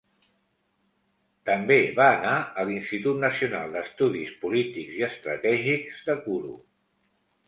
També 1.49 1.75
va 1.99 2.07
anar 2.13 2.31
a 2.61 2.65
l'Institut 2.69 3.19
Nacional 3.25 3.75
d'Estudis 3.75 4.31
polítics 4.47 4.97
i 5.03 5.05
Estratègics 5.09 6.01
de 6.09 6.17
Kuru. 6.25 6.55